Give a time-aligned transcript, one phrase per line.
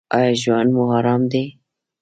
[0.15, 1.43] ایا ژوند مو ارام دی؟